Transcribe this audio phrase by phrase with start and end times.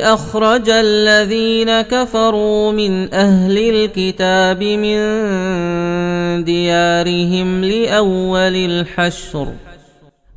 [0.00, 4.98] أخرج الذين كفروا من أهل الكتاب من
[6.44, 9.46] ديارهم لأول الحشر.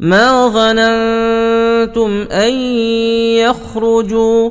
[0.00, 2.52] ما ظننتم أن
[3.38, 4.50] يخرجوا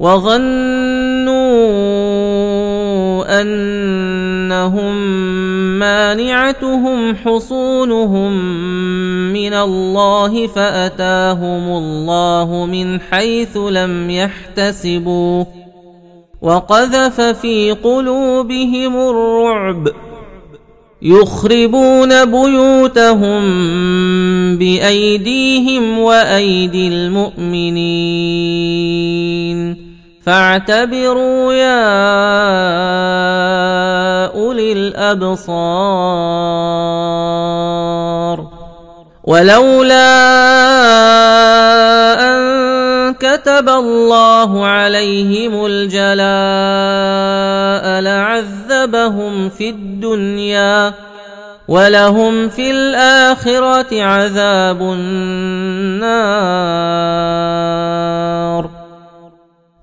[0.00, 1.40] وظنوا
[3.40, 4.96] أنهم
[6.10, 8.32] مانعتهم حصونهم
[9.32, 15.44] من الله فاتاهم الله من حيث لم يحتسبوا.
[16.42, 19.88] وقذف في قلوبهم الرعب.
[21.02, 23.42] يخربون بيوتهم
[24.56, 27.50] بايديهم وايدي المؤمنين.
[30.30, 31.86] فاعتبروا يا
[34.26, 35.50] أولي الأبصار.
[39.24, 40.10] ولولا
[42.30, 46.10] أن كتب الله عليهم الجلاء
[48.00, 50.92] لعذبهم في الدنيا
[51.68, 56.10] ولهم في الآخرة عذاب النار.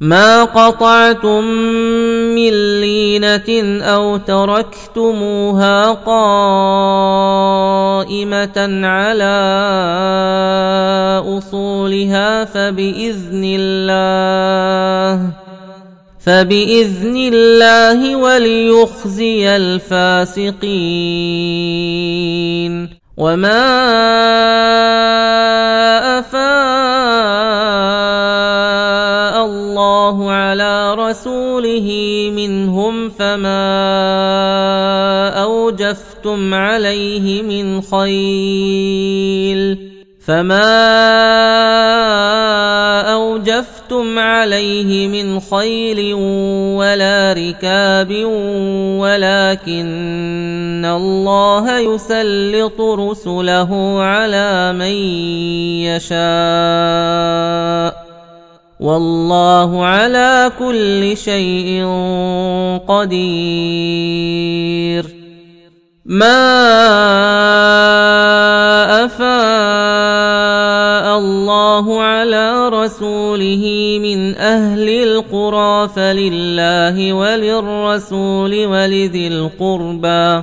[0.00, 1.44] ما قطعتم
[2.34, 6.40] من لينه أو تركتموها قائمه
[8.86, 9.36] على
[11.38, 15.30] اصولها فباذن الله
[16.20, 20.60] فباذن الله وليخزي الفاسقين
[23.16, 23.78] وما
[26.18, 27.79] افاء
[31.10, 31.88] على رسوله
[32.36, 33.58] منهم فما
[35.42, 39.90] أوجفتم عليه من خيل
[40.26, 40.70] فما
[43.12, 46.14] أوجفتم عليه من خيل
[46.78, 48.10] ولا ركاب
[49.02, 54.94] ولكن الله يسلط رسله على من
[55.90, 57.99] يشاء
[58.80, 61.84] والله على كل شيء
[62.88, 64.40] قدير.
[66.04, 66.40] ما
[69.04, 80.42] أفاء الله على رسوله من أهل القرى فلله وللرسول ولذي القربى.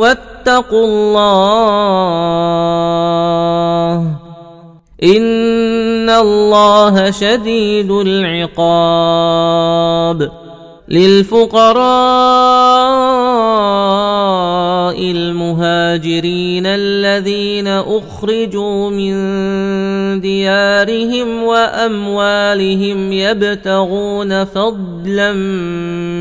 [0.00, 2.30] واتقوا الله
[5.04, 9.38] إن الله شديد العقاب
[10.90, 11.80] للفقراء
[15.00, 19.14] المهاجرين الذين أخرجوا من
[20.20, 25.32] ديارهم وأموالهم يبتغون فضلا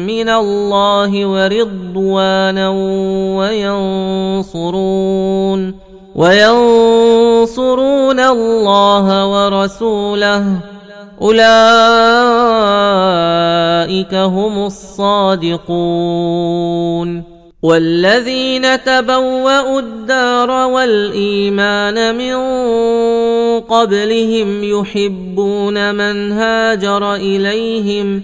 [0.05, 2.69] من الله ورضوانا
[4.49, 5.73] وينصرون
[6.15, 7.09] وينصرون
[8.19, 10.69] الله ورسوله
[11.21, 11.44] أولئك
[14.13, 16.19] هم الصادقون.
[17.63, 22.36] والذين تبوأوا الدار والإيمان من
[23.60, 28.24] قبلهم يحبون من هاجر إليهم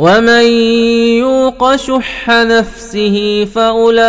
[0.00, 0.44] ومن
[1.20, 4.02] يوق شح نفسه فاولئك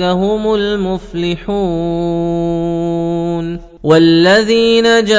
[0.00, 1.48] هم المفلحون
[3.82, 5.18] والذين جاءوا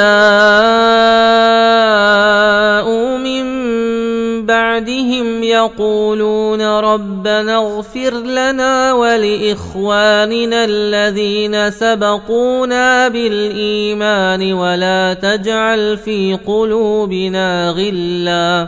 [4.49, 18.67] بعدهم يقولون ربنا اغفر لنا ولإخواننا الذين سبقونا بالإيمان ولا تجعل في قلوبنا غلا.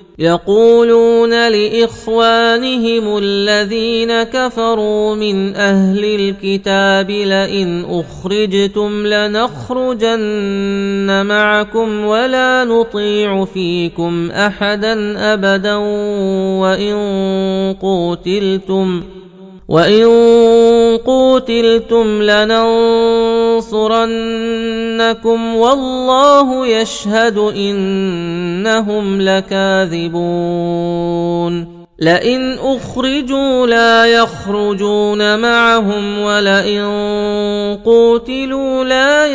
[0.21, 10.45] يقولون لإخوانهم الذين كفروا من أهل الكتاب لئن أخرجتم لنخرجن
[11.25, 14.93] معكم ولا نطيع فيكم أحدا
[15.33, 15.75] أبدا
[16.61, 16.95] وإن
[17.81, 19.03] قوتلتم
[19.71, 20.07] وان
[20.97, 22.75] قوتلتم لننصرنكم
[25.55, 30.11] والله يشهد انهم لكاذبون
[32.01, 36.81] لئن أخرجوا لا يخرجون معهم ولئن
[37.85, 39.27] قوتلوا لا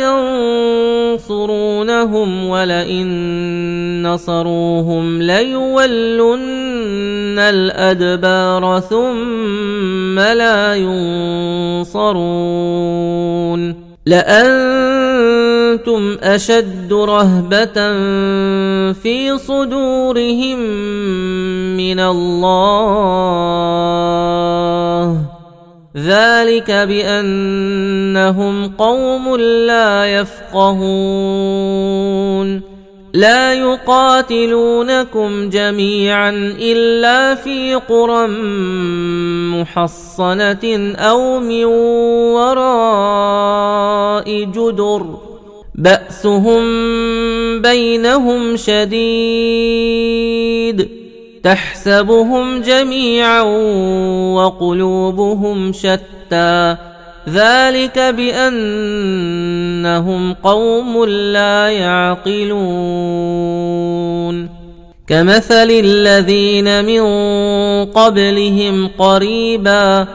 [1.13, 10.75] ينصرونهم ولئن نصروهم ليولن الأدبار ثم لا
[11.85, 17.93] ينصرون لأنتم أشد رهبة
[18.93, 20.59] في صدورهم
[21.77, 23.27] من الله.
[25.97, 29.35] ذلك بأنهم قوم
[29.67, 31.87] لا يفقهون.
[33.13, 38.27] لا يقاتلونكم جميعا إلا في قرى
[39.57, 41.65] محصنة أو من
[42.35, 42.86] وراء
[44.45, 45.17] جدر
[45.75, 46.61] بأسهم
[47.61, 49.57] بينهم شديد
[51.43, 53.41] تحسبهم جميعا
[54.35, 56.75] وقلوبهم شتى
[57.29, 58.83] ذلك بأنهم
[60.33, 62.57] قوم لا يعقلون
[65.07, 67.01] كمثل الذين من
[67.85, 70.07] قبلهم قريبا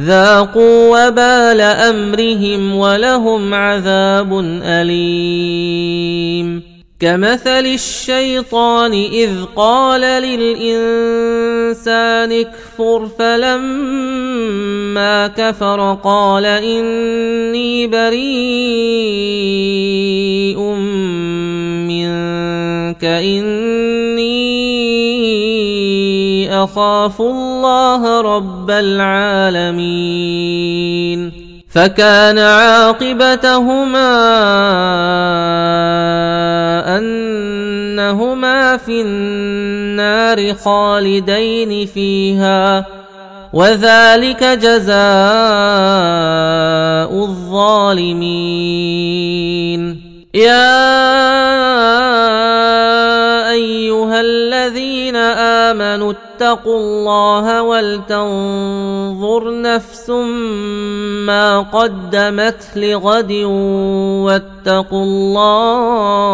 [0.00, 6.36] ذاقوا وبال أمرهم ولهم عذاب أليم.
[7.00, 11.12] كمثل الشيطان إذ قال للإنسان
[12.32, 14.56] اكفر فلما
[15.26, 18.16] كفر قال إني بريء
[21.88, 24.55] منك إني
[26.66, 30.06] اخاف الله رب العالمين
[31.70, 34.10] فكان عاقبتهما
[36.98, 42.86] أنهما في النار خالدين فيها
[43.52, 44.96] وذلك جزاء
[47.24, 48.66] الظالمين.
[50.34, 50.76] يا
[53.50, 60.10] أيها الذين آمنوا اتقوا الله ولتنظر نفس
[61.26, 63.32] ما قدمت لغد
[64.28, 66.30] واتقوا الله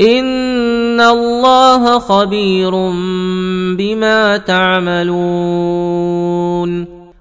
[0.00, 2.70] إن الله خبير
[3.76, 5.56] بما تعملون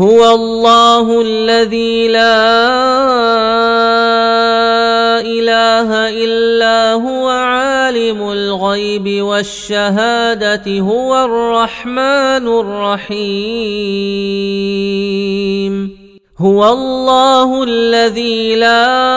[0.00, 2.36] هو الله الذي لا
[5.24, 13.46] إله إلا هو عالم الغيب والشهادة هو الرحمن الرحيم.
[16.38, 19.16] هو الله الذي لا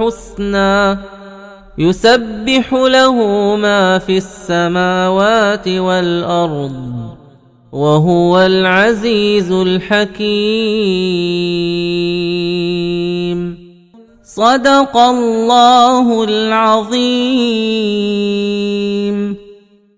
[0.00, 0.98] الحسنى
[1.78, 3.14] يسبح له
[3.56, 6.72] ما في السماوات والأرض
[7.72, 10.18] وهو العزيز الحكيم.
[14.24, 17.08] صدق الله العظيم.